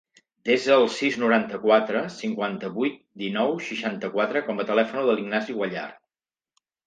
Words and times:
Desa 0.49 0.71
el 0.75 0.85
sis, 0.93 1.17
noranta-quatre, 1.23 1.99
cinquanta-vuit, 2.15 2.97
dinou, 3.23 3.53
seixanta-quatre 3.67 4.43
com 4.49 4.63
a 4.63 4.67
telèfon 4.73 5.05
de 5.11 5.17
l'Ignasi 5.19 5.59
Guallar. 5.61 5.87